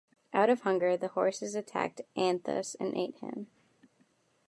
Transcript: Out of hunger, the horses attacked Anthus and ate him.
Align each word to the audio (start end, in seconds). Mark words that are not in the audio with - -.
Out 0.33 0.49
of 0.49 0.61
hunger, 0.61 0.97
the 0.97 1.09
horses 1.09 1.53
attacked 1.53 2.01
Anthus 2.17 2.75
and 2.79 2.97
ate 2.97 3.17
him. 3.17 3.51